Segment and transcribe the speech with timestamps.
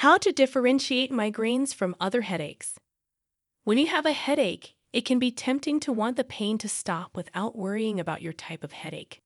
[0.00, 2.78] How to differentiate migraines from other headaches.
[3.64, 7.16] When you have a headache, it can be tempting to want the pain to stop
[7.16, 9.22] without worrying about your type of headache.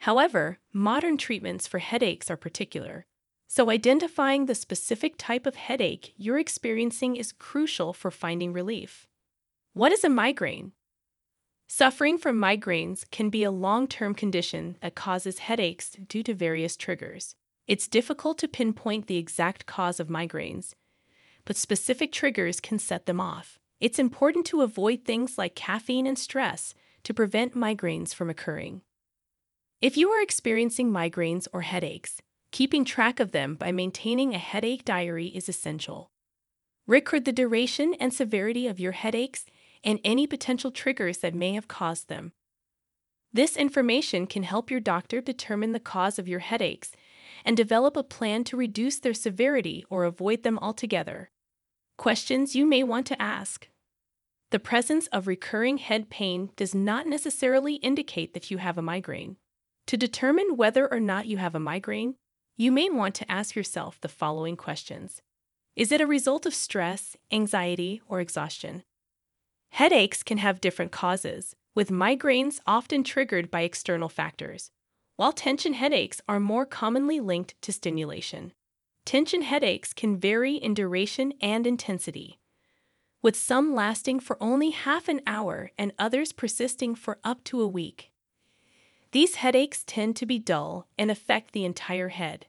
[0.00, 3.06] However, modern treatments for headaches are particular,
[3.48, 9.06] so identifying the specific type of headache you're experiencing is crucial for finding relief.
[9.72, 10.72] What is a migraine?
[11.68, 16.76] Suffering from migraines can be a long term condition that causes headaches due to various
[16.76, 17.34] triggers.
[17.66, 20.74] It's difficult to pinpoint the exact cause of migraines,
[21.44, 23.58] but specific triggers can set them off.
[23.80, 28.82] It's important to avoid things like caffeine and stress to prevent migraines from occurring.
[29.80, 32.20] If you are experiencing migraines or headaches,
[32.52, 36.10] keeping track of them by maintaining a headache diary is essential.
[36.86, 39.46] Record the duration and severity of your headaches
[39.84, 42.32] and any potential triggers that may have caused them.
[43.32, 46.92] This information can help your doctor determine the cause of your headaches
[47.44, 51.30] and develop a plan to reduce their severity or avoid them altogether.
[51.98, 53.68] Questions you may want to ask.
[54.50, 59.36] The presence of recurring head pain does not necessarily indicate that you have a migraine.
[59.86, 62.16] To determine whether or not you have a migraine,
[62.56, 65.22] you may want to ask yourself the following questions
[65.74, 68.82] Is it a result of stress, anxiety, or exhaustion?
[69.70, 74.70] Headaches can have different causes, with migraines often triggered by external factors,
[75.22, 78.52] while tension headaches are more commonly linked to stimulation.
[79.04, 82.40] Tension headaches can vary in duration and intensity,
[83.22, 87.68] with some lasting for only half an hour and others persisting for up to a
[87.68, 88.10] week.
[89.12, 92.46] These headaches tend to be dull and affect the entire head.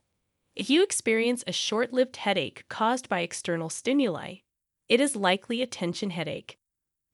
[0.55, 4.37] If you experience a short lived headache caused by external stimuli,
[4.89, 6.57] it is likely a tension headache.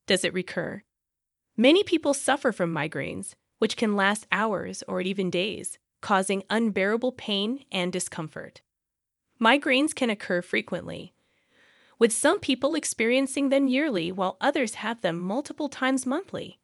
[0.08, 0.84] Does it recur?
[1.58, 7.64] Many people suffer from migraines, which can last hours or even days, causing unbearable pain
[7.72, 8.62] and discomfort.
[9.40, 11.14] Migraines can occur frequently,
[12.00, 16.58] with some people experiencing them yearly while others have them multiple times monthly.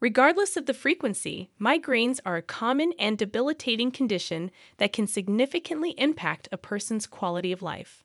[0.00, 6.48] Regardless of the frequency, migraines are a common and debilitating condition that can significantly impact
[6.52, 8.02] a person's quality of life.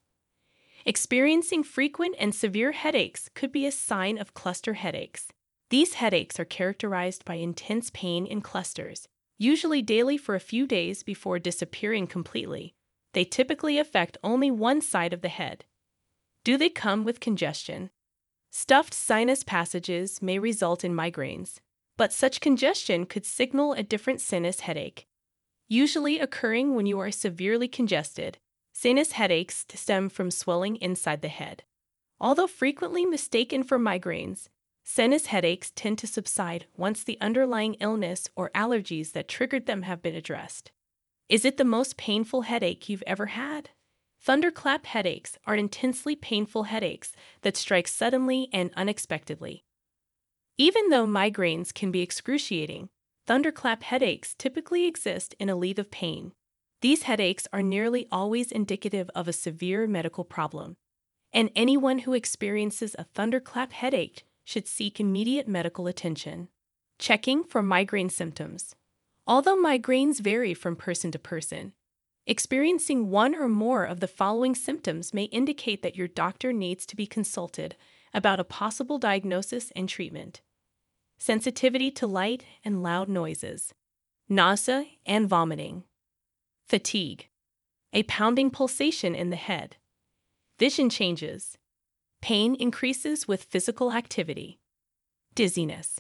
[0.86, 5.28] Experiencing frequent and severe headaches could be a sign of cluster headaches.
[5.72, 11.02] These headaches are characterized by intense pain in clusters, usually daily for a few days
[11.02, 12.76] before disappearing completely.
[13.14, 15.66] They typically affect only one side of the head.
[16.44, 17.90] Do they come with congestion?
[18.52, 21.60] Stuffed sinus passages may result in migraines,
[21.96, 25.08] but such congestion could signal a different sinus headache.
[25.70, 28.38] Usually occurring when you are severely congested,
[28.74, 31.64] Sinus headaches stem from swelling inside the head.
[32.20, 34.50] Although frequently mistaken for migraines,
[34.94, 40.02] sinus headaches tend to subside once the underlying illness or allergies that triggered them have
[40.02, 40.70] been addressed.
[41.30, 43.70] Is it the most painful headache you've ever had?
[44.20, 49.64] Thunderclap headaches are intensely painful headaches that strike suddenly and unexpectedly.
[50.58, 52.90] Even though migraines can be excruciating,
[53.26, 56.34] thunderclap headaches typically exist in a leave of pain
[56.82, 60.78] these headaches are nearly always indicative of a severe medical problem,
[61.32, 66.50] and anyone who experiences a thunderclap headache should seek immediate medical attention.
[67.00, 68.76] Checking for migraine symptoms.
[69.26, 71.72] Although migraines vary from person to person,
[72.28, 76.98] experiencing one or more of the following symptoms may indicate that your doctor needs to
[76.98, 77.78] be consulted
[78.14, 80.42] about a possible diagnosis and treatment.
[81.18, 83.74] Sensitivity to light and loud noises,
[84.28, 85.86] nausea and vomiting,
[86.68, 87.30] Fatigue.
[87.94, 89.78] A pounding pulsation in the head.
[90.60, 91.58] Vision changes.
[92.22, 94.60] Pain increases with physical activity.
[95.34, 96.00] Dizziness.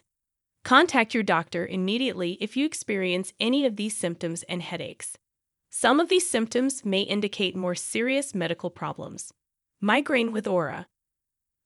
[0.63, 5.17] Contact your doctor immediately if you experience any of these symptoms and headaches.
[5.71, 9.33] Some of these symptoms may indicate more serious medical problems.
[9.81, 10.87] Migraine with aura.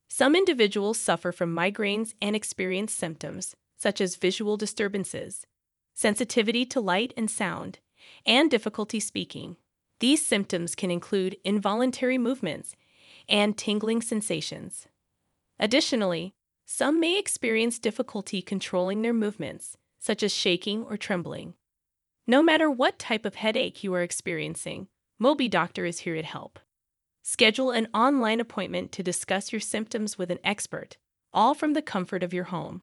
[0.08, 5.46] Some individuals suffer from migraines and experience symptoms such as visual disturbances,
[5.94, 7.80] sensitivity to light and sound,
[8.26, 9.58] and difficulty speaking.
[10.00, 12.74] These symptoms can include involuntary movements
[13.28, 14.88] and tingling sensations.
[15.60, 16.34] Additionally,
[16.66, 21.54] some may experience difficulty controlling their movements, such as shaking or trembling.
[22.28, 24.88] No matter what type of headache you are experiencing,
[25.22, 26.60] MobiDoctor is here to help.
[27.22, 30.98] Schedule an online appointment to discuss your symptoms with an expert,
[31.34, 32.74] all from the comfort of your home.